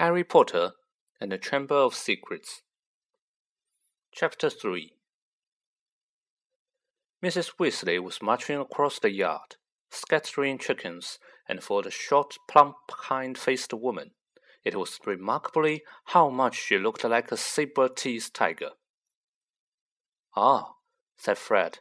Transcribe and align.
Harry 0.00 0.24
Potter 0.24 0.72
and 1.20 1.30
the 1.30 1.36
Chamber 1.36 1.74
of 1.74 1.94
Secrets. 1.94 2.62
Chapter 4.10 4.48
3 4.48 4.94
Mrs. 7.22 7.50
Weasley 7.60 8.02
was 8.02 8.22
marching 8.22 8.58
across 8.58 8.98
the 8.98 9.10
yard, 9.10 9.56
scattering 9.90 10.56
chickens, 10.56 11.18
and 11.46 11.62
for 11.62 11.82
the 11.82 11.90
short, 11.90 12.38
plump, 12.48 12.76
kind 12.88 13.36
faced 13.36 13.74
woman, 13.74 14.12
it 14.64 14.74
was 14.74 14.98
remarkably 15.04 15.82
how 16.06 16.30
much 16.30 16.54
she 16.54 16.78
looked 16.78 17.04
like 17.04 17.30
a 17.30 17.36
saber 17.36 17.90
teased 17.90 18.32
tiger. 18.32 18.70
Ah, 20.34 20.76
said 21.18 21.36
Fred. 21.36 21.80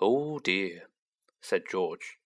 Oh 0.00 0.40
dear, 0.40 0.88
said 1.40 1.62
George. 1.70 2.17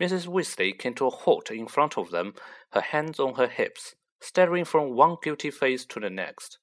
Mrs. 0.00 0.26
Weasley 0.26 0.78
came 0.78 0.94
to 0.94 1.06
a 1.06 1.10
halt 1.10 1.50
in 1.50 1.66
front 1.66 1.96
of 1.96 2.10
them, 2.10 2.34
her 2.72 2.80
hands 2.80 3.18
on 3.18 3.34
her 3.34 3.48
hips, 3.48 3.94
staring 4.20 4.64
from 4.64 4.94
one 4.94 5.16
guilty 5.22 5.50
face 5.50 5.86
to 5.86 6.00
the 6.00 6.10
next. 6.10 6.58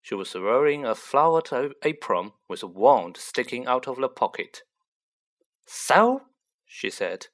She 0.00 0.14
was 0.14 0.34
wearing 0.34 0.86
a 0.86 0.94
flowered 0.94 1.50
apron 1.82 2.32
with 2.48 2.62
a 2.62 2.66
wand 2.66 3.18
sticking 3.18 3.66
out 3.66 3.86
of 3.86 3.98
the 3.98 4.08
pocket. 4.08 4.62
So, 5.66 6.22
she 6.66 6.88
said. 6.88 7.26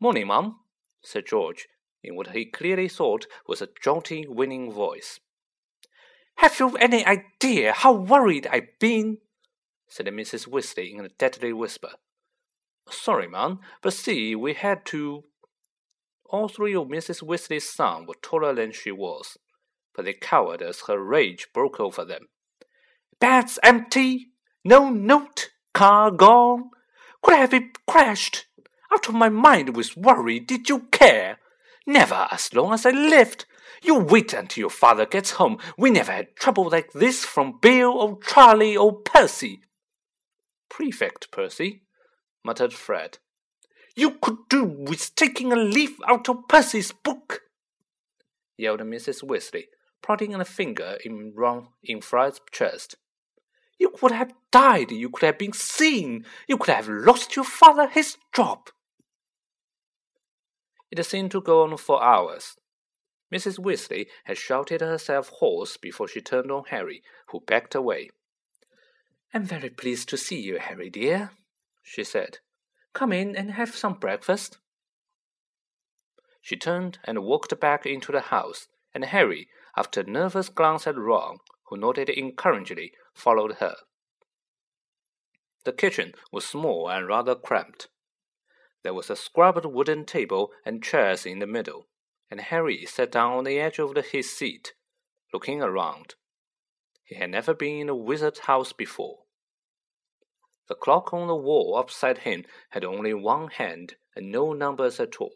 Morning, 0.00 0.26
Mum, 0.26 0.60
said 1.00 1.26
George, 1.26 1.68
in 2.02 2.16
what 2.16 2.30
he 2.30 2.44
clearly 2.44 2.88
thought 2.88 3.26
was 3.46 3.62
a 3.62 3.68
jaunty, 3.82 4.26
winning 4.26 4.72
voice. 4.72 5.20
Have 6.36 6.58
you 6.58 6.76
any 6.76 7.06
idea 7.06 7.72
how 7.72 7.92
worried 7.92 8.48
I've 8.48 8.78
been? 8.80 9.18
said 9.88 10.06
Mrs. 10.06 10.48
Weasley 10.48 10.92
in 10.92 11.04
a 11.04 11.08
deadly 11.08 11.52
whisper. 11.52 11.90
Sorry, 12.90 13.26
man, 13.28 13.58
but 13.82 13.92
see, 13.92 14.34
we 14.34 14.54
had 14.54 14.84
to. 14.86 15.24
All 16.26 16.48
three 16.48 16.74
of 16.74 16.88
Mrs. 16.88 17.22
Weasley's 17.22 17.68
sons 17.68 18.06
were 18.08 18.14
taller 18.20 18.54
than 18.54 18.72
she 18.72 18.90
was, 18.90 19.36
but 19.94 20.04
they 20.04 20.14
cowered 20.14 20.62
as 20.62 20.82
her 20.82 20.98
rage 20.98 21.48
broke 21.54 21.78
over 21.78 22.04
them. 22.04 22.28
Bad's 23.20 23.58
empty! 23.62 24.28
No 24.64 24.90
note! 24.90 25.50
Car 25.72 26.10
gone! 26.10 26.70
Could 27.22 27.36
have 27.36 27.54
it 27.54 27.86
crashed! 27.86 28.46
Out 28.92 29.08
of 29.08 29.14
my 29.14 29.28
mind 29.28 29.76
with 29.76 29.96
worry, 29.96 30.40
did 30.40 30.68
you 30.68 30.80
care? 30.90 31.38
Never 31.86 32.28
as 32.30 32.52
long 32.54 32.72
as 32.72 32.84
I 32.84 32.90
lived! 32.90 33.46
You 33.82 33.98
wait 33.98 34.32
until 34.32 34.62
your 34.62 34.70
father 34.70 35.04
gets 35.04 35.32
home. 35.32 35.58
We 35.76 35.90
never 35.90 36.12
had 36.12 36.36
trouble 36.36 36.70
like 36.70 36.92
this 36.92 37.24
from 37.24 37.58
Bill 37.60 37.92
or 37.92 38.18
Charlie 38.20 38.76
or 38.76 38.92
Percy. 38.92 39.60
Prefect 40.70 41.30
Percy, 41.30 41.83
muttered 42.44 42.72
Fred. 42.72 43.18
You 43.96 44.12
could 44.12 44.48
do 44.48 44.64
with 44.64 45.14
taking 45.14 45.52
a 45.52 45.56
leaf 45.56 45.96
out 46.06 46.28
of 46.28 46.48
Percy's 46.48 46.92
book, 46.92 47.42
yelled 48.56 48.80
Mrs. 48.80 49.22
Weasley, 49.22 49.64
prodding 50.02 50.34
a 50.34 50.44
finger 50.44 50.98
in, 51.04 51.32
wrong, 51.34 51.68
in 51.82 52.00
Fred's 52.00 52.40
chest. 52.52 52.96
You 53.78 53.90
could 53.90 54.12
have 54.12 54.32
died, 54.52 54.90
you 54.90 55.10
could 55.10 55.26
have 55.26 55.38
been 55.38 55.52
seen, 55.52 56.24
you 56.46 56.58
could 56.58 56.74
have 56.74 56.88
lost 56.88 57.36
your 57.36 57.44
father 57.44 57.88
his 57.88 58.16
job. 58.34 58.68
It 60.90 61.04
seemed 61.04 61.32
to 61.32 61.40
go 61.40 61.62
on 61.62 61.76
for 61.76 62.02
hours. 62.02 62.56
Mrs. 63.34 63.58
Weasley 63.58 64.06
had 64.24 64.38
shouted 64.38 64.80
herself 64.80 65.28
hoarse 65.28 65.76
before 65.76 66.06
she 66.06 66.20
turned 66.20 66.52
on 66.52 66.64
Harry, 66.68 67.02
who 67.28 67.40
backed 67.40 67.74
away. 67.74 68.10
I'm 69.32 69.44
very 69.44 69.70
pleased 69.70 70.08
to 70.10 70.16
see 70.16 70.40
you, 70.40 70.58
Harry 70.58 70.90
dear, 70.90 71.32
she 71.84 72.02
said. 72.02 72.38
Come 72.94 73.12
in 73.12 73.36
and 73.36 73.52
have 73.52 73.76
some 73.76 73.94
breakfast. 73.94 74.58
She 76.40 76.56
turned 76.56 76.98
and 77.04 77.22
walked 77.22 77.58
back 77.60 77.86
into 77.86 78.10
the 78.10 78.20
house, 78.20 78.66
and 78.92 79.04
Harry, 79.04 79.48
after 79.76 80.00
a 80.00 80.04
nervous 80.04 80.48
glance 80.48 80.86
at 80.86 80.98
Ron, 80.98 81.38
who 81.68 81.76
nodded 81.76 82.08
encouragingly, 82.08 82.92
followed 83.14 83.56
her. 83.56 83.76
The 85.64 85.72
kitchen 85.72 86.14
was 86.32 86.44
small 86.44 86.88
and 86.90 87.06
rather 87.06 87.34
cramped. 87.34 87.88
There 88.82 88.94
was 88.94 89.08
a 89.08 89.16
scrubbed 89.16 89.64
wooden 89.64 90.04
table 90.04 90.52
and 90.64 90.84
chairs 90.84 91.24
in 91.24 91.38
the 91.38 91.46
middle, 91.46 91.88
and 92.30 92.40
Harry 92.40 92.84
sat 92.84 93.12
down 93.12 93.32
on 93.32 93.44
the 93.44 93.58
edge 93.58 93.78
of 93.78 93.96
his 93.96 94.34
seat, 94.36 94.74
looking 95.32 95.62
around. 95.62 96.14
He 97.04 97.14
had 97.16 97.30
never 97.30 97.54
been 97.54 97.80
in 97.80 97.88
a 97.88 97.96
wizard's 97.96 98.40
house 98.40 98.72
before. 98.72 99.23
The 100.66 100.74
clock 100.74 101.12
on 101.12 101.26
the 101.28 101.36
wall 101.36 101.74
opposite 101.74 102.18
him 102.18 102.44
had 102.70 102.84
only 102.84 103.12
one 103.12 103.48
hand 103.48 103.96
and 104.16 104.32
no 104.32 104.52
numbers 104.52 104.98
at 104.98 105.16
all. 105.20 105.34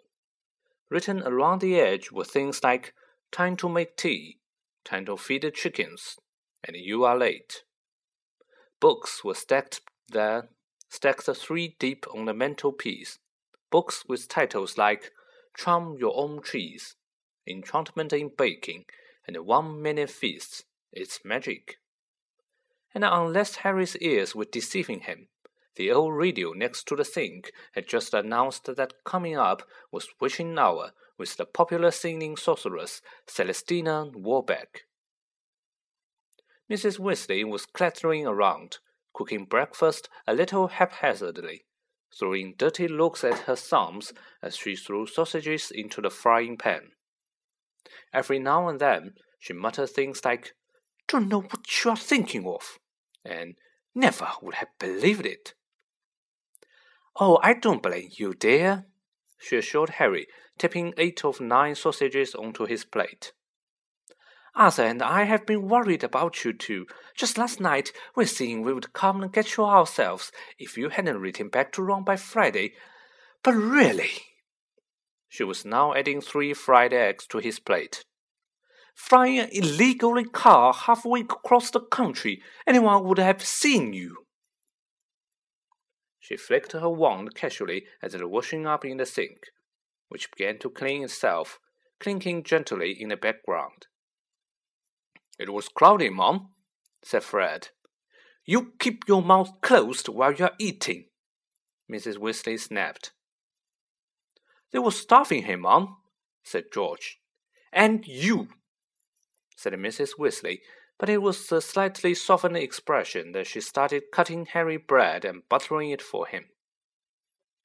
Written 0.88 1.22
around 1.22 1.60
the 1.60 1.78
edge 1.78 2.10
were 2.10 2.24
things 2.24 2.62
like 2.62 2.94
time 3.30 3.56
to 3.56 3.68
make 3.68 3.96
tea, 3.96 4.38
time 4.84 5.04
to 5.04 5.16
feed 5.16 5.42
the 5.42 5.50
chickens, 5.50 6.18
and 6.64 6.76
you 6.76 7.04
are 7.04 7.16
late. 7.16 7.62
Books 8.80 9.22
were 9.22 9.34
stacked 9.34 9.82
there, 10.08 10.48
stacked 10.88 11.28
three 11.36 11.76
deep 11.78 12.06
on 12.14 12.24
the 12.24 12.32
mantelpiece. 12.32 13.18
Books 13.70 14.04
with 14.08 14.28
titles 14.28 14.78
like 14.78 15.12
Charm 15.54 15.98
Your 15.98 16.16
Own 16.16 16.40
Trees, 16.40 16.94
Enchantment 17.46 18.14
in 18.14 18.30
Baking, 18.36 18.86
and 19.26 19.36
One 19.44 19.82
Minute 19.82 20.10
Feasts, 20.10 20.64
It's 20.90 21.22
Magic 21.22 21.78
and 22.94 23.04
unless 23.04 23.56
Harry's 23.56 23.96
ears 23.96 24.34
were 24.34 24.44
deceiving 24.44 25.00
him, 25.00 25.28
the 25.76 25.92
old 25.92 26.14
radio 26.14 26.52
next 26.52 26.88
to 26.88 26.96
the 26.96 27.04
sink 27.04 27.52
had 27.72 27.86
just 27.86 28.12
announced 28.12 28.64
that 28.74 29.04
coming 29.04 29.36
up 29.36 29.62
was 29.92 30.08
witching 30.20 30.58
hour 30.58 30.92
with 31.16 31.36
the 31.36 31.44
popular 31.44 31.92
singing 31.92 32.36
sorceress 32.36 33.00
Celestina 33.28 34.10
Warbeck. 34.14 34.82
Mrs. 36.70 36.98
Weasley 36.98 37.48
was 37.48 37.64
clattering 37.64 38.26
around, 38.26 38.78
cooking 39.14 39.44
breakfast 39.44 40.08
a 40.26 40.34
little 40.34 40.68
haphazardly, 40.68 41.64
throwing 42.12 42.54
dirty 42.58 42.88
looks 42.88 43.22
at 43.22 43.40
her 43.40 43.56
sons 43.56 44.12
as 44.42 44.56
she 44.56 44.76
threw 44.76 45.06
sausages 45.06 45.70
into 45.70 46.00
the 46.00 46.10
frying 46.10 46.56
pan. 46.56 46.90
Every 48.12 48.38
now 48.38 48.68
and 48.68 48.80
then 48.80 49.14
she 49.38 49.52
muttered 49.52 49.90
things 49.90 50.24
like, 50.24 50.54
don't 51.08 51.28
know 51.28 51.40
what 51.40 51.84
you 51.84 51.90
are 51.90 51.96
thinking 51.96 52.46
of, 52.46 52.78
and 53.24 53.56
never 53.94 54.28
would 54.42 54.56
have 54.56 54.68
believed 54.78 55.26
it. 55.26 55.54
Oh, 57.18 57.40
I 57.42 57.54
don't 57.54 57.82
blame 57.82 58.10
you, 58.12 58.34
dear, 58.34 58.86
she 59.38 59.56
assured 59.56 59.90
Harry, 59.90 60.28
tipping 60.58 60.94
eight 60.96 61.24
of 61.24 61.40
nine 61.40 61.74
sausages 61.74 62.34
onto 62.34 62.66
his 62.66 62.84
plate. 62.84 63.32
Arthur 64.54 64.84
and 64.84 65.02
I 65.02 65.24
have 65.24 65.46
been 65.46 65.68
worried 65.68 66.02
about 66.02 66.44
you 66.44 66.52
too. 66.52 66.86
Just 67.16 67.38
last 67.38 67.60
night 67.60 67.92
we 68.14 68.22
were 68.22 68.26
saying 68.26 68.62
we 68.62 68.72
would 68.72 68.92
come 68.92 69.22
and 69.22 69.32
get 69.32 69.56
you 69.56 69.64
ourselves 69.64 70.32
if 70.58 70.76
you 70.76 70.88
hadn't 70.88 71.20
written 71.20 71.48
back 71.48 71.72
to 71.72 71.82
Ron 71.82 72.02
by 72.02 72.16
Friday. 72.16 72.74
But 73.44 73.54
really, 73.54 74.10
she 75.28 75.44
was 75.44 75.64
now 75.64 75.94
adding 75.94 76.20
three 76.20 76.54
fried 76.54 76.92
eggs 76.92 77.26
to 77.28 77.38
his 77.38 77.60
plate 77.60 78.04
flying 78.98 79.38
an 79.38 79.48
illegal 79.52 80.22
car 80.24 80.72
halfway 80.72 81.20
across 81.20 81.70
the 81.70 81.80
country, 81.80 82.42
anyone 82.66 83.04
would 83.04 83.18
have 83.18 83.42
seen 83.42 83.92
you. 83.92 84.16
She 86.18 86.36
flicked 86.36 86.72
her 86.72 86.90
wand 86.90 87.34
casually 87.34 87.86
at 88.02 88.10
the 88.10 88.26
washing 88.26 88.66
up 88.66 88.84
in 88.84 88.96
the 88.96 89.06
sink, 89.06 89.46
which 90.08 90.30
began 90.32 90.58
to 90.58 90.68
clean 90.68 91.04
itself, 91.04 91.60
clinking 92.00 92.42
gently 92.42 92.90
in 92.90 93.08
the 93.08 93.16
background. 93.16 93.86
It 95.38 95.52
was 95.52 95.68
cloudy, 95.68 96.10
Mom, 96.10 96.48
said 97.02 97.22
Fred. 97.22 97.68
You 98.44 98.72
keep 98.80 99.04
your 99.06 99.22
mouth 99.22 99.60
closed 99.62 100.08
while 100.08 100.32
you're 100.32 100.50
eating, 100.58 101.04
Mrs. 101.90 102.16
Weasley 102.16 102.58
snapped. 102.58 103.12
They 104.72 104.80
were 104.80 104.90
starving 104.90 105.44
him, 105.44 105.60
Mom, 105.60 105.98
said 106.42 106.64
George. 106.72 107.20
And 107.72 108.04
you, 108.06 108.48
said 109.58 109.72
Mrs. 109.72 110.10
Weasley, 110.16 110.60
but 111.00 111.08
it 111.08 111.20
was 111.20 111.50
a 111.50 111.60
slightly 111.60 112.14
softened 112.14 112.56
expression 112.56 113.32
that 113.32 113.48
she 113.48 113.60
started 113.60 114.12
cutting 114.12 114.46
Harry 114.46 114.76
bread 114.76 115.24
and 115.24 115.48
buttering 115.48 115.90
it 115.90 116.00
for 116.00 116.28
him. 116.28 116.44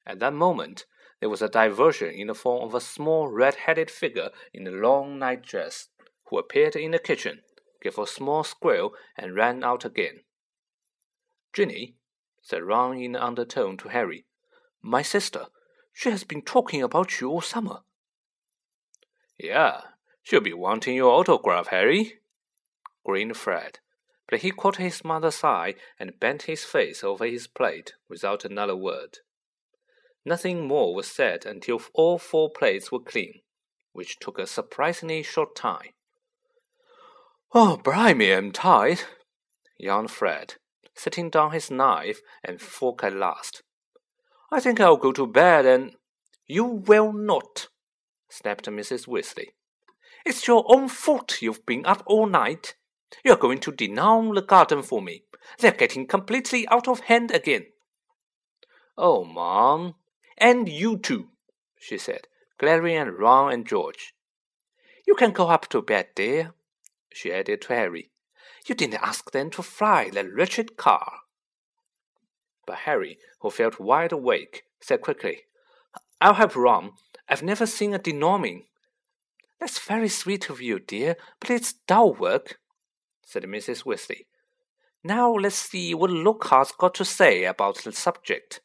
At 0.04 0.18
that 0.18 0.32
moment, 0.32 0.86
there 1.20 1.28
was 1.30 1.40
a 1.40 1.48
diversion 1.48 2.10
in 2.10 2.26
the 2.26 2.34
form 2.34 2.64
of 2.64 2.74
a 2.74 2.80
small 2.80 3.28
red-headed 3.28 3.92
figure 3.92 4.30
in 4.52 4.66
a 4.66 4.72
long 4.72 5.20
nightdress, 5.20 5.86
who 6.26 6.38
appeared 6.38 6.74
in 6.74 6.90
the 6.90 6.98
kitchen, 6.98 7.42
gave 7.80 7.96
a 7.96 8.08
small 8.08 8.42
squeal, 8.42 8.90
and 9.16 9.36
ran 9.36 9.62
out 9.62 9.84
again. 9.84 10.24
Ginny, 11.52 11.94
said 12.42 12.64
Ron 12.64 12.98
in 12.98 13.14
an 13.14 13.22
undertone 13.22 13.76
to 13.76 13.90
Harry, 13.90 14.26
my 14.82 15.02
sister, 15.02 15.46
she 15.92 16.10
has 16.10 16.24
been 16.24 16.42
talking 16.42 16.82
about 16.82 17.20
you 17.20 17.30
all 17.30 17.40
summer. 17.40 17.82
Yeah, 19.38 19.80
She'll 20.24 20.40
be 20.40 20.54
wanting 20.54 20.96
your 20.96 21.12
autograph, 21.12 21.68
Harry, 21.68 22.14
grinned 23.04 23.36
Fred. 23.36 23.78
But 24.26 24.40
he 24.40 24.50
caught 24.50 24.76
his 24.76 25.04
mother's 25.04 25.44
eye 25.44 25.74
and 26.00 26.18
bent 26.18 26.44
his 26.44 26.64
face 26.64 27.04
over 27.04 27.26
his 27.26 27.46
plate 27.46 27.92
without 28.08 28.42
another 28.42 28.74
word. 28.74 29.18
Nothing 30.24 30.66
more 30.66 30.94
was 30.94 31.06
said 31.06 31.44
until 31.44 31.82
all 31.92 32.18
four 32.18 32.48
plates 32.50 32.90
were 32.90 33.00
clean, 33.00 33.42
which 33.92 34.18
took 34.18 34.38
a 34.38 34.46
surprisingly 34.46 35.22
short 35.22 35.54
time. 35.54 35.90
Oh, 37.52 37.76
blimey, 37.76 38.32
I'm 38.32 38.50
tired, 38.50 39.02
yawned 39.78 40.10
Fred, 40.10 40.54
setting 40.94 41.28
down 41.28 41.52
his 41.52 41.70
knife 41.70 42.22
and 42.42 42.62
fork 42.62 43.04
at 43.04 43.14
last. 43.14 43.62
I 44.50 44.58
think 44.58 44.80
I'll 44.80 44.96
go 44.96 45.12
to 45.12 45.26
bed 45.26 45.66
and. 45.66 45.92
You 46.46 46.64
will 46.64 47.12
not, 47.12 47.68
snapped 48.28 48.66
Mrs. 48.66 49.06
Weasley. 49.06 49.48
It's 50.24 50.48
your 50.48 50.64
own 50.68 50.88
fault 50.88 51.42
you've 51.42 51.66
been 51.66 51.84
up 51.84 52.02
all 52.06 52.26
night. 52.26 52.74
You're 53.24 53.36
going 53.36 53.58
to 53.60 53.72
denounce 53.72 54.34
the 54.34 54.42
garden 54.42 54.82
for 54.82 55.02
me. 55.02 55.24
They're 55.58 55.72
getting 55.72 56.06
completely 56.06 56.66
out 56.68 56.88
of 56.88 57.00
hand 57.00 57.30
again. 57.30 57.66
Oh, 58.96 59.24
Mom. 59.24 59.94
And 60.38 60.68
you 60.68 60.98
too, 60.98 61.28
she 61.78 61.98
said, 61.98 62.26
glaring 62.58 62.96
at 62.96 63.16
Ron 63.16 63.52
and 63.52 63.66
George. 63.66 64.14
You 65.06 65.14
can 65.14 65.32
go 65.32 65.48
up 65.48 65.68
to 65.68 65.82
bed, 65.82 66.08
dear, 66.14 66.54
she 67.12 67.32
added 67.32 67.62
to 67.62 67.74
Harry. 67.74 68.10
You 68.66 68.74
didn't 68.74 69.02
ask 69.02 69.30
them 69.30 69.50
to 69.50 69.62
fly 69.62 70.10
that 70.10 70.32
wretched 70.32 70.76
car. 70.76 71.12
But 72.66 72.78
Harry, 72.78 73.18
who 73.40 73.50
felt 73.50 73.78
wide 73.78 74.12
awake, 74.12 74.64
said 74.80 75.02
quickly, 75.02 75.42
I'll 76.20 76.34
help 76.34 76.56
Ron. 76.56 76.92
I've 77.28 77.42
never 77.42 77.66
seen 77.66 77.92
a 77.92 77.98
de-gnoming. 77.98 78.64
That's 79.64 79.78
very 79.78 80.10
sweet 80.10 80.50
of 80.50 80.60
you, 80.60 80.78
dear, 80.78 81.16
but 81.40 81.48
it's 81.48 81.72
dull 81.88 82.12
work, 82.12 82.58
said 83.24 83.44
Mrs. 83.44 83.86
Weasley. 83.86 84.26
Now 85.02 85.32
let's 85.32 85.56
see 85.56 85.94
what 85.94 86.10
Lockhart's 86.10 86.72
got 86.72 86.92
to 86.96 87.04
say 87.06 87.44
about 87.44 87.78
the 87.78 87.92
subject. 87.92 88.60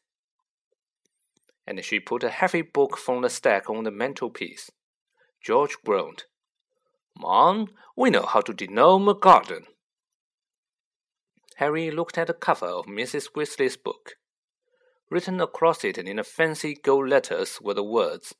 And 1.66 1.82
she 1.82 2.00
put 2.00 2.22
a 2.22 2.28
heavy 2.28 2.60
book 2.60 2.98
from 2.98 3.22
the 3.22 3.30
stack 3.30 3.70
on 3.70 3.84
the 3.84 3.90
mantelpiece. 3.90 4.70
George 5.42 5.78
groaned. 5.86 6.24
Mom, 7.18 7.70
we 7.96 8.10
know 8.10 8.26
how 8.26 8.42
to 8.42 8.52
de-gnome 8.52 9.08
a 9.08 9.14
garden. 9.14 9.64
Harry 11.56 11.90
looked 11.90 12.18
at 12.18 12.26
the 12.26 12.34
cover 12.34 12.66
of 12.66 12.84
Mrs. 12.84 13.28
Weasley's 13.34 13.78
book. 13.78 14.16
Written 15.10 15.40
across 15.40 15.82
it 15.82 15.96
in 15.96 16.22
fancy 16.24 16.74
gold 16.74 17.08
letters 17.08 17.58
were 17.62 17.72
the 17.72 17.82
words, 17.82 18.34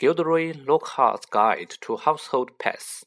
Gilderoy 0.00 0.54
Lockhart's 0.66 1.26
Guide 1.26 1.74
to 1.82 1.98
Household 1.98 2.58
Pests. 2.58 3.04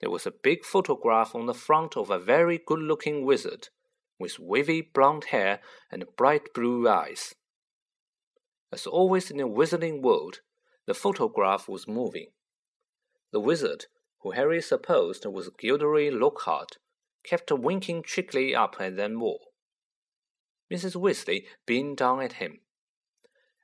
There 0.00 0.10
was 0.10 0.26
a 0.26 0.32
big 0.32 0.64
photograph 0.64 1.36
on 1.36 1.46
the 1.46 1.54
front 1.54 1.96
of 1.96 2.10
a 2.10 2.18
very 2.18 2.58
good 2.58 2.80
looking 2.80 3.24
wizard, 3.24 3.68
with 4.18 4.40
wavy 4.40 4.80
blond 4.80 5.26
hair 5.26 5.60
and 5.92 6.04
bright 6.16 6.52
blue 6.52 6.88
eyes. 6.88 7.36
As 8.72 8.88
always 8.88 9.30
in 9.30 9.36
the 9.36 9.44
wizarding 9.44 10.02
world, 10.02 10.40
the 10.86 10.94
photograph 10.94 11.68
was 11.68 11.86
moving. 11.86 12.30
The 13.30 13.38
wizard, 13.38 13.84
who 14.22 14.32
Harry 14.32 14.60
supposed 14.60 15.24
was 15.26 15.48
Gilderoy 15.60 16.10
Lockhart, 16.10 16.78
kept 17.22 17.52
winking 17.52 18.02
cheekily 18.02 18.52
up 18.52 18.74
at 18.80 18.96
them 18.96 19.22
all. 19.22 19.52
Mrs. 20.72 20.96
Weasley 20.96 21.44
beamed 21.66 21.98
down 21.98 22.20
at 22.20 22.32
him. 22.32 22.62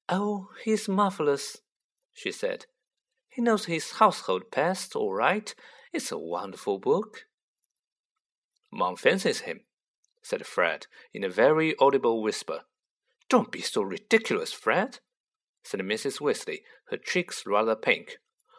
Oh, 0.08 0.50
he's 0.62 0.88
marvelous, 0.88 1.58
she 2.14 2.32
said. 2.32 2.66
He 3.28 3.42
knows 3.42 3.66
his 3.66 3.92
household 3.92 4.50
pest 4.50 4.94
all 4.96 5.12
right. 5.12 5.54
It's 5.92 6.10
a 6.10 6.18
wonderful 6.18 6.78
book. 6.78 7.26
Mom 8.72 8.96
fancies 8.96 9.40
him, 9.40 9.60
said 10.22 10.46
Fred 10.46 10.86
in 11.12 11.22
a 11.24 11.28
very 11.28 11.74
audible 11.78 12.22
whisper. 12.22 12.60
Don't 13.28 13.52
be 13.52 13.60
so 13.60 13.82
ridiculous, 13.82 14.52
Fred, 14.52 14.98
said 15.62 15.80
Mrs. 15.80 16.20
Weasley, 16.20 16.60
her 16.90 16.96
cheeks 16.96 17.44
rather 17.46 17.74
pink. 17.74 18.18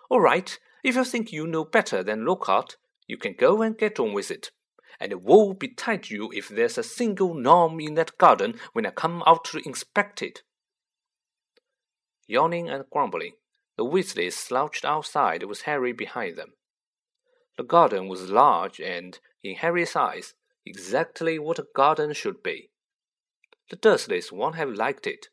All 0.10 0.22
right, 0.22 0.58
if 0.84 0.96
you 0.96 1.04
think 1.04 1.32
you 1.32 1.48
know 1.48 1.66
better 1.66 2.04
than 2.04 2.26
Lockhart, 2.26 2.78
you 3.08 3.18
can 3.18 3.34
go 3.38 3.62
and 3.62 3.78
get 3.78 4.00
on 4.00 4.14
with 4.14 4.32
it. 4.32 4.52
And 5.00 5.24
woe 5.24 5.54
betide 5.54 6.10
you 6.10 6.32
if 6.32 6.48
there's 6.48 6.78
a 6.78 6.84
single 6.84 7.34
gnome 7.34 7.80
in 7.80 7.96
that 7.96 8.18
garden 8.18 8.60
when 8.74 8.86
I 8.86 8.92
come 8.92 9.24
out 9.28 9.46
to 9.46 9.62
inspect 9.66 10.22
it. 10.22 10.44
Yawning 12.28 12.70
and 12.70 12.86
grumbling, 12.90 13.34
the 13.78 13.86
Weasleys 13.86 14.34
slouched 14.34 14.86
outside 14.86 15.44
with 15.44 15.64
Harry 15.64 15.92
behind 15.92 16.38
them. 16.38 16.54
The 17.58 17.64
garden 17.64 18.08
was 18.08 18.30
large 18.30 18.80
and, 18.80 19.20
in 19.44 19.56
Harry's 19.56 19.96
eyes, 19.96 20.34
exactly 20.66 21.40
what 21.40 21.60
a 21.60 21.68
garden 21.76 22.14
should 22.14 22.42
be. 22.44 22.70
The 23.70 23.78
Dursleys 23.78 24.32
won't 24.32 24.56
have 24.56 24.70
liked 24.70 25.08
it. 25.08 25.28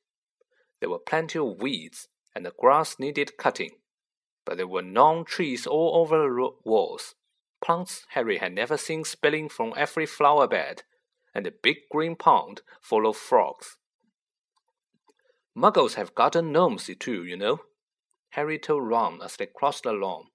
There 0.81 0.91
were 0.91 0.99
plenty 0.99 1.39
of 1.39 1.61
weeds, 1.61 2.09
and 2.35 2.45
the 2.45 2.53
grass 2.59 2.99
needed 2.99 3.37
cutting 3.37 3.73
but 4.45 4.57
there 4.57 4.67
were 4.67 4.83
gnome 4.83 5.25
trees 5.25 5.67
all 5.67 6.01
over 6.01 6.19
the 6.19 6.51
walls, 6.65 7.15
plants 7.63 8.07
Harry 8.11 8.39
had 8.39 8.53
never 8.53 8.77
seen 8.77 9.05
spilling 9.05 9.49
from 9.49 9.73
every 9.77 10.07
flower 10.07 10.49
bed, 10.49 10.83
and 11.35 11.47
a 11.47 11.53
big 11.53 11.77
green 11.91 12.17
pond 12.17 12.63
full 12.81 13.07
of 13.07 13.17
frogs. 13.17 13.77
Muggles 15.57 15.95
have 15.95 16.15
garden 16.15 16.51
gnomes 16.51 16.91
too, 16.99 17.25
you 17.25 17.37
know, 17.37 17.61
Harry 18.33 18.59
told 18.59 18.89
Ron 18.89 19.21
as 19.23 19.37
they 19.37 19.47
crossed 19.47 19.85
the 19.85 19.93
lawn. 19.93 20.27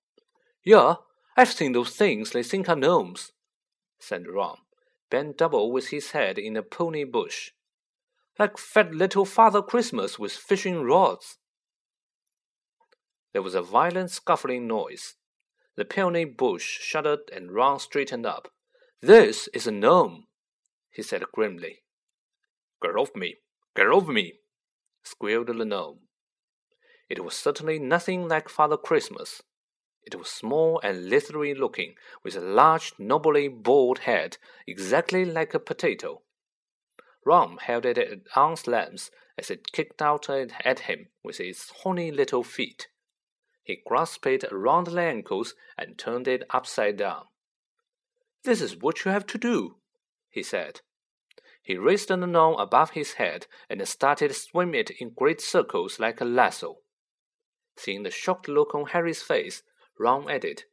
Yeah, 0.64 0.96
I've 1.36 1.52
seen 1.52 1.72
those 1.72 1.96
things 1.96 2.32
they 2.32 2.44
think 2.44 2.70
are 2.70 2.76
gnomes, 2.76 3.32
said 4.00 4.28
Ron, 4.28 4.58
bent 5.10 5.38
double 5.38 5.72
with 5.72 5.90
his 5.90 6.12
head 6.12 6.38
in 6.38 6.56
a 6.56 6.62
peony 6.62 7.06
bush. 7.06 7.52
Like 8.38 8.60
fat 8.60 8.94
little 8.94 9.26
Father 9.26 9.64
Christmas 9.64 10.20
with 10.20 10.32
fishing 10.32 10.84
rods. 10.84 11.38
There 13.34 13.42
was 13.42 13.56
a 13.56 13.64
violent 13.64 14.12
scuffling 14.12 14.68
noise. 14.68 15.16
The 15.76 15.86
peony 15.86 16.26
bush 16.26 16.80
shuddered 16.80 17.32
and 17.34 17.52
Ron 17.52 17.80
straightened 17.80 18.28
up. 18.28 18.50
This 19.02 19.48
is 19.54 19.66
a 19.66 19.72
gnome, 19.72 20.26
he 20.92 21.02
said 21.02 21.24
grimly. 21.34 21.80
Get 22.82 22.96
off 22.96 23.16
me! 23.16 23.38
Get 23.76 23.88
off 23.88 24.08
me! 24.08 24.34
squealed 25.04 25.48
the 25.48 25.66
gnome. 25.66 26.06
It 27.09 27.24
was 27.24 27.36
certainly 27.36 27.80
nothing 27.80 28.27
like 28.27 28.50
Father 28.50 28.77
Christmas. 28.77 29.42
It 30.04 30.15
was 30.15 30.30
small 30.30 30.80
and 30.83 31.09
leathery 31.09 31.54
looking, 31.54 31.95
with 32.23 32.35
a 32.35 32.42
large, 32.42 32.94
nobly 32.97 33.47
bald 33.47 33.99
head, 33.99 34.37
exactly 34.66 35.26
like 35.26 35.54
a 35.54 35.59
potato. 35.59 36.21
Ron 37.26 37.57
held 37.57 37.85
it 37.85 37.97
at 37.97 38.19
arm's 38.35 38.68
length 38.68 39.09
as 39.37 39.52
it 39.52 39.71
kicked 39.71 40.02
out 40.02 40.30
at 40.30 40.80
him 40.81 41.07
with 41.23 41.40
its 41.40 41.71
horny 41.81 42.11
little 42.11 42.44
feet. 42.44 42.87
He 43.64 43.81
grasped 43.85 44.28
it 44.28 44.45
around 44.45 44.87
the 44.87 45.02
ankles 45.02 45.54
and 45.78 45.97
turned 45.97 46.28
it 46.28 46.44
upside 46.49 46.95
down. 46.95 47.26
This 48.44 48.61
is 48.61 48.78
what 48.78 49.04
you 49.04 49.11
have 49.11 49.28
to 49.28 49.37
do, 49.37 49.76
he 50.30 50.42
said. 50.42 50.81
He 51.61 51.78
raised 51.78 52.07
the 52.07 52.16
gnome 52.16 52.57
above 52.57 52.92
his 52.92 53.16
head 53.16 53.45
and 53.69 53.85
started 53.85 54.33
swimming 54.33 54.80
it 54.80 54.90
in 55.02 55.09
great 55.09 55.42
circles 55.42 55.99
like 55.99 56.21
a 56.21 56.26
lasso. 56.26 56.78
Seeing 57.78 58.04
the 58.04 58.12
shocked 58.12 58.48
look 58.48 58.74
on 58.74 58.88
Harry's 58.88 59.22
face, 59.22 59.64
Ron 60.00 60.30
added, 60.30 60.64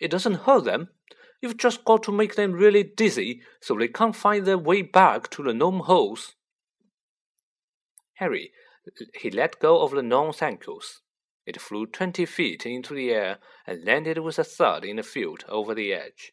It 0.00 0.10
doesn't 0.10 0.46
hurt 0.46 0.64
them. 0.64 0.88
You've 1.40 1.56
just 1.56 1.84
got 1.84 2.02
to 2.04 2.12
make 2.12 2.34
them 2.34 2.52
really 2.52 2.82
dizzy 2.82 3.42
so 3.60 3.74
they 3.74 3.88
can't 3.88 4.16
find 4.16 4.44
their 4.44 4.58
way 4.58 4.82
back 4.82 5.30
to 5.30 5.42
the 5.42 5.54
gnome 5.54 5.80
holes. 5.80 6.34
Harry, 8.14 8.52
he 9.14 9.30
let 9.30 9.60
go 9.60 9.82
of 9.82 9.92
the 9.92 10.02
gnome's 10.02 10.42
ankles. 10.42 11.00
It 11.46 11.60
flew 11.60 11.86
twenty 11.86 12.26
feet 12.26 12.66
into 12.66 12.94
the 12.94 13.10
air 13.10 13.38
and 13.66 13.84
landed 13.84 14.18
with 14.18 14.38
a 14.38 14.44
thud 14.44 14.84
in 14.84 14.96
the 14.96 15.02
field 15.02 15.44
over 15.48 15.74
the 15.74 15.92
edge. 15.92 16.32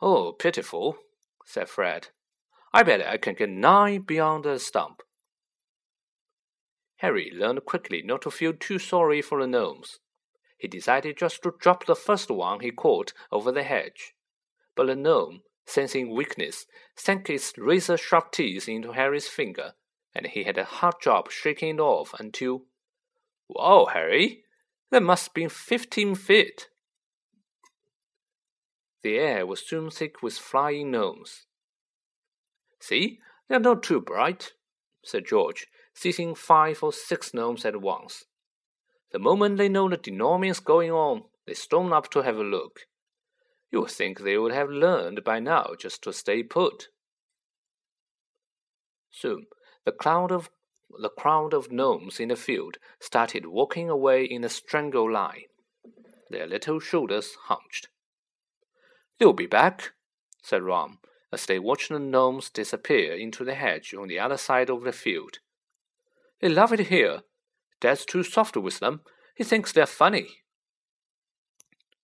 Oh, 0.00 0.32
pitiful, 0.32 0.96
said 1.44 1.68
Fred. 1.68 2.08
I 2.72 2.82
bet 2.82 3.06
I 3.06 3.16
can 3.18 3.34
get 3.34 3.50
nine 3.50 4.02
beyond 4.02 4.44
the 4.44 4.58
stump. 4.58 5.02
Harry 6.96 7.30
learned 7.34 7.64
quickly 7.64 8.02
not 8.02 8.22
to 8.22 8.30
feel 8.30 8.52
too 8.52 8.78
sorry 8.78 9.20
for 9.20 9.40
the 9.40 9.46
gnomes. 9.46 10.00
He 10.56 10.68
decided 10.68 11.18
just 11.18 11.42
to 11.42 11.54
drop 11.58 11.84
the 11.84 11.94
first 11.94 12.30
one 12.30 12.60
he 12.60 12.70
caught 12.70 13.12
over 13.30 13.52
the 13.52 13.62
hedge. 13.62 14.14
But 14.74 14.86
the 14.86 14.96
gnome, 14.96 15.42
sensing 15.66 16.14
weakness, 16.14 16.66
sank 16.94 17.28
its 17.28 17.56
razor 17.58 17.96
sharp 17.96 18.32
teeth 18.32 18.68
into 18.68 18.92
Harry's 18.92 19.28
finger, 19.28 19.74
and 20.14 20.26
he 20.26 20.44
had 20.44 20.56
a 20.56 20.64
hard 20.64 20.94
job 21.02 21.30
shaking 21.30 21.76
it 21.76 21.80
off 21.80 22.14
until 22.18 22.62
Wow, 23.48 23.86
Harry, 23.92 24.44
that 24.90 25.02
must 25.02 25.34
been 25.34 25.48
fifteen 25.48 26.14
feet. 26.14 26.68
The 29.02 29.18
air 29.18 29.46
was 29.46 29.64
soon 29.64 29.90
thick 29.90 30.22
with 30.22 30.38
flying 30.38 30.90
gnomes. 30.90 31.46
See, 32.80 33.20
they're 33.48 33.60
not 33.60 33.82
too 33.82 34.00
bright, 34.00 34.52
said 35.04 35.26
George, 35.26 35.66
seizing 35.96 36.34
five 36.34 36.82
or 36.82 36.92
six 36.92 37.32
gnomes 37.32 37.64
at 37.64 37.80
once. 37.80 38.24
The 39.12 39.18
moment 39.18 39.56
they 39.56 39.68
know 39.68 39.88
the 39.88 39.96
de-gnoming's 39.96 40.60
going 40.60 40.92
on, 40.92 41.24
they 41.46 41.54
storm 41.54 41.92
up 41.92 42.10
to 42.10 42.22
have 42.22 42.36
a 42.36 42.44
look. 42.44 42.80
You 43.72 43.80
would 43.80 43.90
think 43.90 44.20
they 44.20 44.36
would 44.36 44.52
have 44.52 44.68
learned 44.68 45.24
by 45.24 45.40
now 45.40 45.70
just 45.78 46.02
to 46.02 46.12
stay 46.12 46.42
put. 46.42 46.88
Soon, 49.10 49.46
the 49.86 49.92
cloud 49.92 50.30
of 50.30 50.50
the 51.00 51.08
crowd 51.08 51.54
of 51.54 51.72
gnomes 51.72 52.20
in 52.20 52.28
the 52.28 52.36
field 52.36 52.76
started 53.00 53.46
walking 53.46 53.88
away 53.88 54.24
in 54.24 54.44
a 54.44 54.48
strangle 54.48 55.10
line. 55.10 55.44
Their 56.30 56.46
little 56.46 56.78
shoulders 56.78 57.36
hunched. 57.44 57.88
They'll 59.18 59.32
be 59.32 59.46
back, 59.46 59.92
said 60.42 60.62
Ron, 60.62 60.98
as 61.32 61.46
they 61.46 61.58
watched 61.58 61.88
the 61.88 61.98
gnomes 61.98 62.50
disappear 62.50 63.14
into 63.14 63.44
the 63.44 63.54
hedge 63.54 63.94
on 63.94 64.08
the 64.08 64.18
other 64.18 64.36
side 64.36 64.68
of 64.68 64.84
the 64.84 64.92
field. 64.92 65.38
They 66.40 66.48
love 66.48 66.72
it 66.72 66.88
here. 66.88 67.20
Dad's 67.80 68.04
too 68.04 68.22
soft 68.22 68.56
with 68.56 68.78
them. 68.80 69.00
He 69.34 69.44
thinks 69.44 69.72
they're 69.72 69.86
funny. 69.86 70.28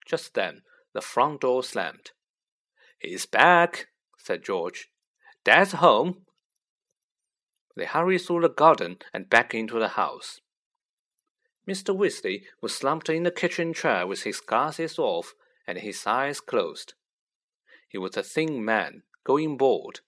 Just 0.07 0.35
then, 0.35 0.62
the 0.93 1.01
front 1.01 1.41
door 1.41 1.62
slammed. 1.62 2.11
He's 2.99 3.27
back, 3.27 3.89
said 4.19 4.45
George. 4.45 4.89
Dad's 5.45 5.73
home. 5.73 6.27
They 7.77 7.87
hurried 7.87 8.19
through 8.19 8.43
the 8.43 8.49
garden 8.49 8.99
and 9.12 9.31
back 9.31 9.55
into 9.55 9.79
the 9.79 9.89
house. 9.89 10.41
Mr. 11.69 11.97
Weasley 11.97 12.43
was 12.61 12.75
slumped 12.75 13.09
in 13.09 13.23
the 13.23 13.31
kitchen 13.31 13.73
chair 13.73 14.07
with 14.07 14.25
his 14.25 14.41
glasses 14.41 14.99
off 14.99 15.35
and 15.67 15.79
his 15.79 16.07
eyes 16.07 16.41
closed. 16.41 16.95
He 17.89 17.99
was 17.99 18.17
a 18.17 18.23
thin 18.23 18.65
man, 18.65 19.03
going 19.25 19.57
bald, 19.57 20.01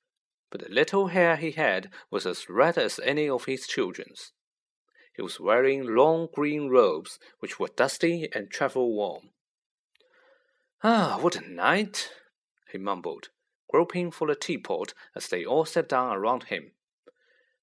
but 0.55 0.69
the 0.69 0.73
little 0.73 1.09
hair 1.09 1.35
he 1.35 1.51
had 1.51 1.91
was 2.13 2.25
as 2.25 2.49
red 2.49 2.79
as 2.79 3.01
any 3.03 3.29
of 3.29 3.47
his 3.47 3.67
children's. 3.67 4.31
He 5.17 5.21
was 5.21 5.41
wearing 5.41 5.97
long 5.97 6.29
green 6.33 6.69
robes, 6.69 7.19
which 7.41 7.59
were 7.59 7.71
dusty 7.75 8.29
and 8.33 8.53
travel 8.53 8.95
worn. 8.95 9.31
Ah, 10.85 11.19
what 11.21 11.35
a 11.35 11.41
night! 11.41 12.13
he 12.71 12.79
mumbled, 12.79 13.31
groping 13.69 14.13
for 14.13 14.29
the 14.29 14.37
teapot 14.37 14.95
as 15.17 15.27
they 15.27 15.45
all 15.45 15.65
sat 15.65 15.89
down 15.89 16.15
around 16.15 16.45
him. 16.45 16.71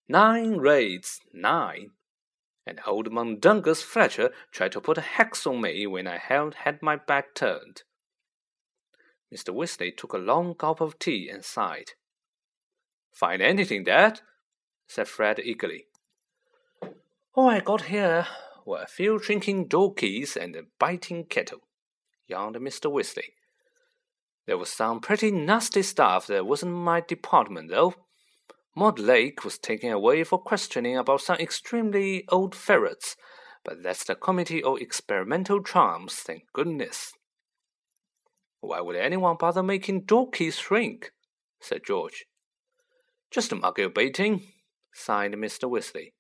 Nine 0.10 0.58
raids, 0.58 1.22
nine. 1.32 1.92
And 2.68 2.82
old 2.86 3.10
Mundungus 3.10 3.82
Fletcher 3.82 4.34
tried 4.52 4.74
to 4.74 4.82
put 4.82 4.98
a 4.98 5.02
hex 5.16 5.48
on 5.48 5.62
me 5.62 5.88
when 5.88 6.08
I 6.08 6.18
held, 6.18 6.56
had 6.56 6.82
my 6.82 6.98
back 6.98 7.36
turned. 7.36 7.84
Mr. 9.34 9.56
Weasley 9.56 9.96
took 9.96 10.12
a 10.12 10.18
long 10.18 10.56
gulp 10.58 10.82
of 10.82 11.00
tea 11.00 11.30
and 11.30 11.46
sighed. 11.46 11.94
Find 13.12 13.42
anything, 13.42 13.84
Dad? 13.84 14.22
said 14.88 15.08
Fred 15.08 15.40
eagerly. 15.40 15.86
All 17.34 17.50
I 17.50 17.60
got 17.60 17.84
here 17.84 18.28
were 18.66 18.82
a 18.82 18.88
few 18.88 19.20
drinking 19.20 19.70
keys 19.96 20.36
and 20.36 20.56
a 20.56 20.64
biting 20.80 21.26
kettle, 21.26 21.62
yawned 22.28 22.56
Mr. 22.58 22.92
Weasley. 22.92 23.34
There 24.48 24.58
was 24.58 24.70
some 24.70 25.00
pretty 25.00 25.32
nasty 25.32 25.82
stuff 25.82 26.28
that 26.28 26.46
wasn't 26.46 26.74
my 26.74 27.02
department, 27.02 27.70
though. 27.70 27.94
Mortlake 28.76 29.44
was 29.44 29.58
taken 29.58 29.92
away 29.92 30.24
for 30.24 30.40
questioning 30.40 30.98
about 30.98 31.22
some 31.22 31.38
extremely 31.38 32.26
old 32.30 32.56
ferrets, 32.56 33.16
but 33.64 33.84
that's 33.84 34.06
the 34.06 34.16
Committee 34.16 34.64
of 34.64 34.80
Experimental 34.80 35.62
Charms, 35.62 36.16
thank 36.16 36.44
goodness. 36.54 37.14
Why 38.62 38.82
would 38.82 38.96
anyone 38.96 39.38
bother 39.40 39.64
making 39.64 40.02
door 40.02 40.30
keys 40.30 40.58
shrink? 40.58 41.12
said 41.60 41.82
George. 41.86 42.26
Just 43.32 43.54
a 43.54 43.56
muggle 43.56 43.94
baiting, 43.94 44.44
sighed 44.94 45.32
Mr. 45.32 45.70
Weasley. 45.70 46.12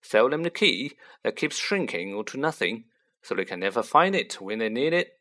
Sell 0.00 0.30
them 0.30 0.44
the 0.44 0.50
key 0.50 0.92
that 1.24 1.34
keeps 1.34 1.56
shrinking 1.56 2.22
to 2.24 2.38
nothing, 2.38 2.84
so 3.20 3.34
they 3.34 3.44
can 3.44 3.58
never 3.58 3.82
find 3.82 4.14
it 4.14 4.40
when 4.40 4.60
they 4.60 4.68
need 4.68 4.92
it. 4.92 5.18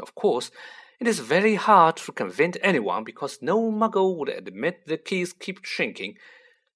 Of 0.00 0.16
course, 0.16 0.50
it 0.98 1.06
is 1.06 1.20
very 1.20 1.54
hard 1.54 1.98
to 1.98 2.10
convince 2.12 2.56
anyone 2.62 3.04
because 3.04 3.38
no 3.40 3.70
muggle 3.70 4.16
would 4.16 4.28
admit 4.28 4.86
the 4.86 4.96
keys 4.96 5.32
keep 5.32 5.64
shrinking. 5.64 6.16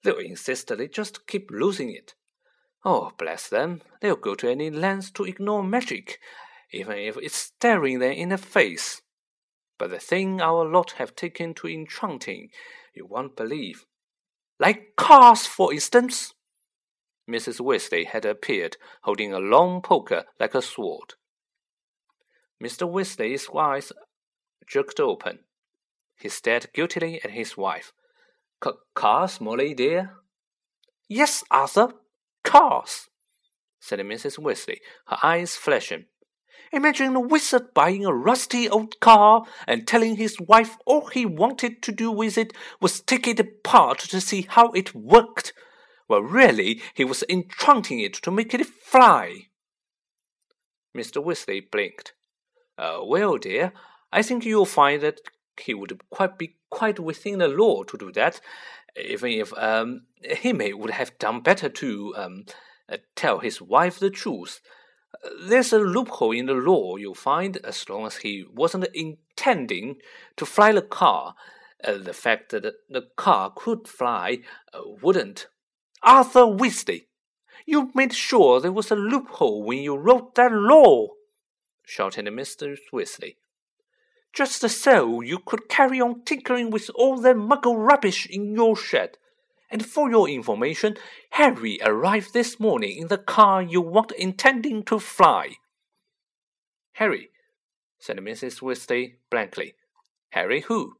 They'll 0.04 0.18
insist 0.18 0.68
they 0.68 0.86
just 0.86 1.26
keep 1.26 1.50
losing 1.50 1.90
it. 1.90 2.14
Oh, 2.84 3.10
bless 3.18 3.48
them, 3.48 3.82
they'll 4.00 4.14
go 4.14 4.36
to 4.36 4.48
any 4.48 4.70
lengths 4.70 5.10
to 5.12 5.24
ignore 5.24 5.64
magic, 5.64 6.20
even 6.72 6.98
if 6.98 7.16
it's 7.16 7.34
staring 7.34 7.98
them 7.98 8.12
in 8.12 8.28
the 8.28 8.38
face. 8.38 9.02
But 9.78 9.90
the 9.90 9.98
thing 9.98 10.40
our 10.40 10.64
lot 10.64 10.92
have 10.92 11.16
taken 11.16 11.54
to 11.54 11.68
enchanting, 11.68 12.50
you 12.94 13.04
won't 13.04 13.36
believe. 13.36 13.84
Like 14.58 14.96
cars, 14.96 15.46
for 15.46 15.72
instance. 15.72 16.34
Mrs. 17.28 17.60
Weasley 17.60 18.06
had 18.06 18.24
appeared, 18.24 18.76
holding 19.02 19.32
a 19.32 19.38
long 19.38 19.82
poker 19.82 20.24
like 20.38 20.54
a 20.54 20.62
sword. 20.62 21.14
Mr. 22.62 22.90
Weasley's 22.90 23.48
eyes 23.54 23.92
jerked 24.66 25.00
open. 25.00 25.40
He 26.18 26.28
stared 26.28 26.68
guiltily 26.72 27.20
at 27.22 27.32
his 27.32 27.56
wife. 27.56 27.92
Cars, 28.94 29.40
Molly 29.40 29.74
dear? 29.74 30.14
Yes, 31.08 31.44
Arthur, 31.50 31.92
cars, 32.42 33.08
said 33.78 33.98
Mrs. 34.00 34.38
Weasley, 34.38 34.78
her 35.06 35.18
eyes 35.22 35.56
flashing. 35.56 36.06
Imagine 36.72 37.14
a 37.16 37.20
wizard 37.20 37.72
buying 37.74 38.04
a 38.04 38.12
rusty 38.12 38.68
old 38.68 38.98
car 39.00 39.44
and 39.66 39.86
telling 39.86 40.16
his 40.16 40.40
wife 40.40 40.76
all 40.84 41.06
he 41.06 41.24
wanted 41.24 41.82
to 41.82 41.92
do 41.92 42.10
with 42.10 42.36
it 42.36 42.52
was 42.80 43.00
take 43.00 43.26
it 43.28 43.40
apart 43.40 43.98
to 44.00 44.20
see 44.20 44.46
how 44.48 44.70
it 44.72 44.94
worked. 44.94 45.52
Well, 46.08 46.22
really, 46.22 46.82
he 46.94 47.04
was 47.04 47.24
enchanting 47.28 48.00
it 48.00 48.14
to 48.14 48.30
make 48.30 48.54
it 48.54 48.66
fly. 48.66 49.48
Mr. 50.96 51.22
Weasley 51.22 51.70
blinked. 51.70 52.14
Uh, 52.78 53.00
well, 53.02 53.36
dear, 53.38 53.72
I 54.12 54.22
think 54.22 54.44
you'll 54.44 54.66
find 54.66 55.02
that 55.02 55.20
he 55.60 55.74
would 55.74 56.00
quite 56.10 56.38
be 56.38 56.56
quite 56.70 56.98
within 56.98 57.38
the 57.38 57.48
law 57.48 57.82
to 57.84 57.96
do 57.96 58.12
that, 58.12 58.40
even 58.96 59.30
if 59.32 59.52
um, 59.56 60.02
he 60.38 60.52
may 60.52 60.72
would 60.72 60.90
have 60.90 61.18
done 61.18 61.40
better 61.40 61.68
to 61.68 62.14
um, 62.16 62.44
uh, 62.88 62.98
tell 63.14 63.38
his 63.38 63.60
wife 63.60 63.98
the 63.98 64.10
truth. 64.10 64.60
There's 65.40 65.72
a 65.72 65.78
loophole 65.78 66.32
in 66.32 66.46
the 66.46 66.54
law, 66.54 66.96
you'll 66.96 67.14
find, 67.14 67.56
as 67.58 67.88
long 67.88 68.06
as 68.06 68.18
he 68.18 68.44
wasn't 68.52 68.88
intending 68.94 69.96
to 70.36 70.46
fly 70.46 70.72
the 70.72 70.82
car. 70.82 71.34
Uh, 71.84 71.98
the 71.98 72.14
fact 72.14 72.50
that 72.50 72.74
the 72.88 73.02
car 73.16 73.52
could 73.54 73.86
fly 73.86 74.38
uh, 74.72 74.80
wouldn't. 75.02 75.46
Arthur 76.02 76.46
Weasley, 76.46 77.06
you 77.66 77.90
made 77.94 78.14
sure 78.14 78.60
there 78.60 78.72
was 78.72 78.90
a 78.90 78.96
loophole 78.96 79.62
when 79.62 79.78
you 79.78 79.94
wrote 79.96 80.34
that 80.36 80.52
law, 80.52 81.08
shouted 81.84 82.24
Mr. 82.26 82.76
Weasley 82.92 83.36
just 84.36 84.68
so 84.68 85.22
you 85.22 85.38
could 85.38 85.66
carry 85.66 85.98
on 85.98 86.22
tinkering 86.24 86.70
with 86.70 86.90
all 86.94 87.18
that 87.18 87.36
muggle 87.36 87.74
rubbish 87.74 88.26
in 88.26 88.54
your 88.54 88.76
shed. 88.76 89.16
And 89.70 89.84
for 89.84 90.10
your 90.10 90.28
information, 90.28 90.96
Harry 91.30 91.78
arrived 91.82 92.32
this 92.32 92.60
morning 92.60 92.98
in 92.98 93.08
the 93.08 93.18
car 93.18 93.62
you 93.62 93.80
weren't 93.80 94.12
intending 94.12 94.84
to 94.84 94.98
fly. 94.98 95.54
Harry, 96.92 97.30
said 97.98 98.18
Mrs. 98.18 98.62
Weasley 98.62 99.16
blankly. 99.30 99.74
Harry 100.30 100.60
who? 100.62 100.94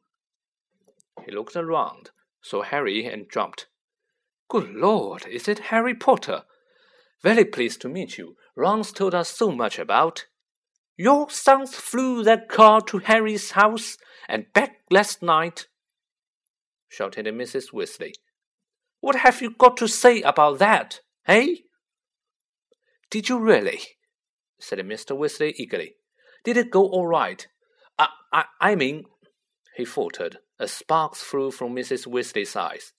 He 1.24 1.32
looked 1.32 1.56
around, 1.56 2.10
saw 2.42 2.62
Harry, 2.62 3.06
and 3.06 3.30
jumped. 3.30 3.66
Good 4.48 4.70
Lord, 4.70 5.26
is 5.26 5.48
it 5.48 5.70
Harry 5.70 5.94
Potter? 5.94 6.42
Very 7.22 7.44
pleased 7.44 7.80
to 7.82 7.88
meet 7.88 8.18
you. 8.18 8.36
Ron's 8.54 8.92
told 8.92 9.14
us 9.14 9.28
so 9.30 9.50
much 9.50 9.78
about. 9.78 10.26
Your 10.96 11.28
sons 11.30 11.74
flew 11.74 12.22
that 12.24 12.48
car 12.48 12.80
to 12.82 12.98
Harry's 12.98 13.52
house 13.52 13.96
and 14.28 14.52
back 14.52 14.82
last 14.90 15.22
night, 15.22 15.66
shouted 16.88 17.26
Mrs. 17.26 17.72
Weasley. 17.72 18.12
What 19.06 19.14
have 19.18 19.40
you 19.40 19.50
got 19.50 19.76
to 19.76 19.86
say 19.86 20.20
about 20.22 20.58
that, 20.58 20.98
eh? 21.28 21.58
Did 23.08 23.28
you 23.28 23.38
really? 23.38 23.78
said 24.58 24.80
Mr. 24.80 25.16
Weasley 25.16 25.54
eagerly. 25.56 25.94
Did 26.42 26.56
it 26.56 26.72
go 26.72 26.88
all 26.88 27.06
right? 27.06 27.46
I, 27.96 28.08
I, 28.32 28.44
I 28.60 28.74
mean, 28.74 29.04
he 29.76 29.84
faltered, 29.84 30.38
A 30.58 30.66
spark 30.66 31.14
flew 31.14 31.52
from 31.52 31.76
Mrs. 31.76 32.08
Weasley's 32.08 32.56
eyes. 32.56 32.94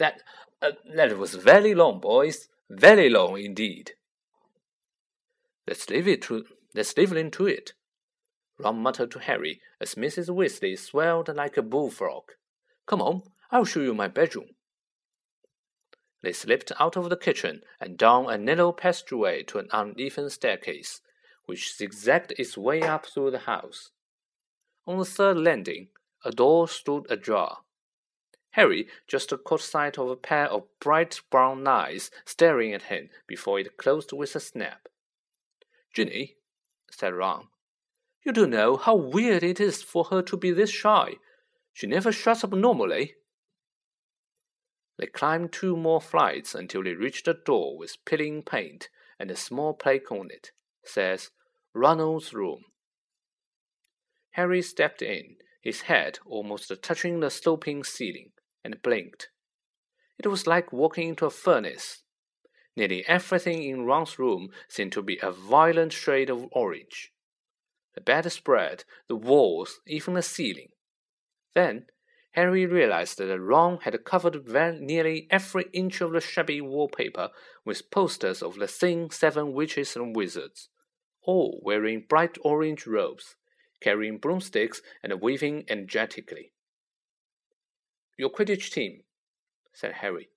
That, 0.00 0.20
uh, 0.60 0.72
that 0.96 1.16
was 1.16 1.36
very 1.36 1.76
long, 1.76 2.00
boys, 2.00 2.48
very 2.68 3.08
long 3.08 3.38
indeed. 3.38 3.92
Let's 5.68 5.88
leave 5.88 6.08
it 6.08 6.22
to 6.22 6.44
Let's 6.74 6.96
leave 6.96 7.12
it 7.12 7.18
into 7.18 7.46
it. 7.46 7.72
Ron 8.58 8.82
muttered 8.82 9.12
to 9.12 9.20
Harry 9.20 9.60
as 9.80 9.94
Mrs. 9.94 10.28
Weasley 10.28 10.76
swelled 10.76 11.28
like 11.36 11.56
a 11.56 11.62
bullfrog. 11.62 12.32
Come 12.84 13.00
on, 13.00 13.22
I'll 13.52 13.64
show 13.64 13.82
you 13.82 13.94
my 13.94 14.08
bedroom. 14.08 14.55
They 16.22 16.32
slipped 16.32 16.72
out 16.80 16.96
of 16.96 17.10
the 17.10 17.16
kitchen 17.16 17.62
and 17.80 17.98
down 17.98 18.30
a 18.30 18.38
narrow 18.38 18.72
passageway 18.72 19.42
to 19.44 19.58
an 19.58 19.68
uneven 19.72 20.30
staircase, 20.30 21.00
which 21.44 21.74
zigzagged 21.74 22.32
its 22.38 22.56
way 22.56 22.82
up 22.82 23.06
through 23.06 23.30
the 23.30 23.40
house. 23.40 23.90
On 24.86 24.98
the 24.98 25.04
third 25.04 25.38
landing, 25.38 25.88
a 26.24 26.30
door 26.30 26.68
stood 26.68 27.06
ajar. 27.10 27.58
Harry 28.50 28.88
just 29.06 29.32
caught 29.44 29.60
sight 29.60 29.98
of 29.98 30.08
a 30.08 30.16
pair 30.16 30.46
of 30.46 30.64
bright 30.80 31.20
brown 31.30 31.66
eyes 31.66 32.10
staring 32.24 32.72
at 32.72 32.84
him 32.84 33.10
before 33.26 33.60
it 33.60 33.76
closed 33.76 34.12
with 34.12 34.34
a 34.34 34.40
snap. 34.40 34.88
Ginny, 35.92 36.36
said 36.90 37.12
Ron. 37.12 37.48
You 38.24 38.32
do 38.32 38.46
know 38.46 38.76
how 38.76 38.94
weird 38.94 39.42
it 39.42 39.60
is 39.60 39.82
for 39.82 40.04
her 40.04 40.22
to 40.22 40.36
be 40.36 40.50
this 40.50 40.70
shy. 40.70 41.16
She 41.72 41.86
never 41.86 42.10
shuts 42.10 42.42
up 42.42 42.52
normally. 42.52 43.14
They 44.98 45.06
climbed 45.06 45.52
two 45.52 45.76
more 45.76 46.00
flights 46.00 46.54
until 46.54 46.82
they 46.82 46.94
reached 46.94 47.28
a 47.28 47.34
door 47.34 47.76
with 47.76 48.04
peeling 48.04 48.42
paint 48.42 48.88
and 49.18 49.30
a 49.30 49.36
small 49.36 49.74
plaque 49.74 50.10
on 50.10 50.30
it. 50.30 50.52
Says 50.84 51.30
Ronald's 51.74 52.32
room. 52.32 52.64
Harry 54.32 54.62
stepped 54.62 55.02
in, 55.02 55.36
his 55.60 55.82
head 55.82 56.18
almost 56.26 56.72
touching 56.82 57.20
the 57.20 57.30
sloping 57.30 57.84
ceiling, 57.84 58.32
and 58.64 58.80
blinked. 58.82 59.28
It 60.18 60.28
was 60.28 60.46
like 60.46 60.72
walking 60.72 61.10
into 61.10 61.26
a 61.26 61.30
furnace. 61.30 62.02
Nearly 62.76 63.06
everything 63.08 63.62
in 63.62 63.84
Ron's 63.84 64.18
room 64.18 64.50
seemed 64.68 64.92
to 64.92 65.02
be 65.02 65.18
a 65.22 65.30
violent 65.30 65.92
shade 65.92 66.30
of 66.30 66.46
orange. 66.52 67.12
The 67.94 68.00
bedspread, 68.02 68.84
the 69.08 69.16
walls, 69.16 69.80
even 69.86 70.14
the 70.14 70.22
ceiling. 70.22 70.68
Then 71.54 71.86
Harry 72.36 72.66
realized 72.66 73.16
that 73.16 73.40
Ron 73.40 73.78
had 73.80 74.04
covered 74.04 74.46
nearly 74.46 75.26
every 75.30 75.64
inch 75.72 76.02
of 76.02 76.12
the 76.12 76.20
shabby 76.20 76.60
wallpaper 76.60 77.30
with 77.64 77.90
posters 77.90 78.42
of 78.42 78.56
the 78.56 78.68
Sing 78.68 79.10
Seven 79.10 79.54
Witches 79.54 79.96
and 79.96 80.14
Wizards, 80.14 80.68
all 81.22 81.58
wearing 81.64 82.04
bright 82.06 82.36
orange 82.44 82.86
robes, 82.86 83.36
carrying 83.80 84.18
broomsticks 84.18 84.82
and 85.02 85.18
waving 85.22 85.64
energetically. 85.70 86.52
Your 88.18 88.28
Quidditch 88.28 88.70
team, 88.70 89.04
said 89.72 89.94
Harry. 89.94 90.28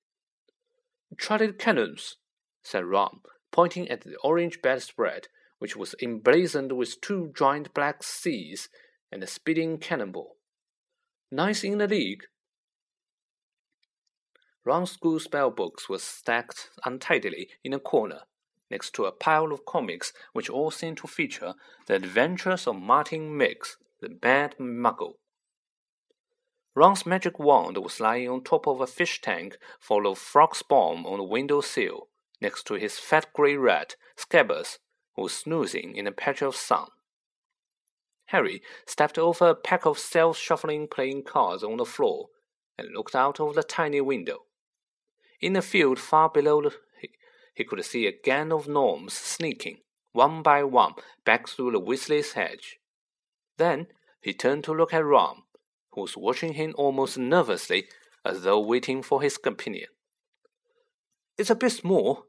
Chudley 1.17 1.51
Cannons, 1.51 2.15
said 2.63 2.85
Ron, 2.85 3.19
pointing 3.51 3.89
at 3.89 4.01
the 4.01 4.15
orange 4.23 4.61
bedspread, 4.61 5.27
which 5.57 5.75
was 5.75 5.95
emblazoned 6.01 6.71
with 6.71 7.01
two 7.01 7.33
giant 7.35 7.73
black 7.73 8.03
C's 8.03 8.69
and 9.11 9.21
a 9.21 9.27
speeding 9.27 9.79
cannonball. 9.79 10.37
Ninth 11.31 11.63
in 11.63 11.77
the 11.77 11.87
league. 11.87 12.23
Ron's 14.65 14.91
school 14.91 15.19
spell 15.19 15.51
books 15.51 15.87
were 15.87 15.99
stacked 15.99 16.69
untidily 16.83 17.49
in 17.63 17.71
a 17.71 17.79
corner, 17.79 18.21
next 18.71 18.95
to 18.95 19.05
a 19.05 19.11
pile 19.11 19.51
of 19.51 19.63
comics 19.63 20.11
which 20.33 20.49
all 20.49 20.71
seemed 20.71 20.97
to 20.97 21.07
feature 21.07 21.53
the 21.85 21.95
adventures 21.95 22.65
of 22.65 22.77
Martin 22.77 23.37
Miggs, 23.37 23.77
the 24.01 24.17
Mad 24.23 24.55
Muggle. 24.59 25.13
Ron's 26.73 27.05
magic 27.05 27.37
wand 27.37 27.77
was 27.77 27.99
lying 27.99 28.27
on 28.27 28.43
top 28.43 28.67
of 28.67 28.81
a 28.81 28.87
fish 28.87 29.21
tank 29.21 29.57
full 29.79 30.07
of 30.07 30.17
frog 30.17 30.55
spawn 30.55 31.05
on 31.05 31.19
the 31.19 31.23
window 31.23 31.61
sill, 31.61 32.07
next 32.41 32.63
to 32.63 32.73
his 32.73 32.97
fat 32.97 33.27
grey 33.33 33.55
rat, 33.55 33.95
Scabbers, 34.17 34.79
who 35.15 35.23
was 35.23 35.33
snoozing 35.33 35.95
in 35.95 36.07
a 36.07 36.11
patch 36.11 36.41
of 36.41 36.55
sun. 36.55 36.87
Harry 38.29 38.61
stepped 38.85 39.17
over 39.17 39.49
a 39.49 39.55
pack 39.55 39.87
of 39.87 39.97
self 39.97 40.37
shuffling 40.37 40.87
playing 40.87 41.23
cards 41.23 41.63
on 41.63 41.77
the 41.77 41.85
floor 41.85 42.27
and 42.77 42.93
looked 42.93 43.15
out 43.15 43.39
of 43.39 43.55
the 43.55 43.63
tiny 43.63 43.99
window. 44.01 44.45
In 45.41 45.53
the 45.53 45.63
field 45.63 45.97
far 45.97 46.29
below, 46.29 46.61
the, 46.61 46.75
he, 47.01 47.09
he 47.55 47.63
could 47.63 47.83
see 47.83 48.05
a 48.05 48.11
gang 48.11 48.51
of 48.51 48.67
gnomes 48.67 49.13
sneaking, 49.13 49.77
one 50.11 50.43
by 50.43 50.63
one, 50.63 50.93
back 51.25 51.47
through 51.47 51.71
the 51.71 51.79
Weasley's 51.79 52.33
hedge. 52.33 52.77
Then 53.57 53.87
he 54.21 54.33
turned 54.33 54.63
to 54.65 54.73
look 54.73 54.93
at 54.93 55.03
Ron, 55.03 55.43
who 55.93 56.01
was 56.01 56.15
watching 56.15 56.53
him 56.53 56.75
almost 56.77 57.17
nervously, 57.17 57.87
as 58.23 58.43
though 58.43 58.59
waiting 58.59 59.01
for 59.01 59.23
his 59.23 59.39
companion. 59.39 59.89
It's 61.35 61.49
a 61.49 61.55
bit 61.55 61.71
small, 61.71 62.25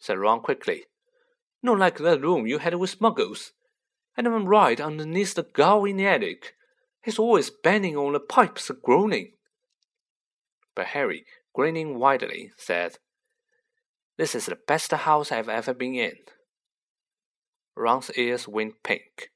said 0.00 0.16
Ron 0.18 0.40
quickly. 0.40 0.84
Not 1.62 1.78
like 1.78 1.98
that 1.98 2.22
room 2.22 2.46
you 2.46 2.58
had 2.58 2.76
with 2.76 2.98
Muggles 2.98 3.50
and 4.16 4.26
I'm 4.26 4.46
right 4.46 4.80
underneath 4.80 5.34
the 5.34 5.42
ghoul 5.42 5.84
in 5.84 5.96
the 5.96 6.06
attic. 6.06 6.54
He's 7.02 7.18
always 7.18 7.50
banging 7.50 7.96
on 7.96 8.12
the 8.12 8.20
pipes 8.20 8.70
groaning. 8.82 9.32
But 10.74 10.86
Harry, 10.86 11.24
grinning 11.54 11.98
widely, 11.98 12.52
said, 12.56 12.98
This 14.16 14.34
is 14.34 14.46
the 14.46 14.58
best 14.66 14.92
house 14.92 15.30
I've 15.30 15.48
ever 15.48 15.74
been 15.74 15.94
in. 15.94 16.14
Ron's 17.76 18.10
ears 18.16 18.48
went 18.48 18.82
pink. 18.82 19.30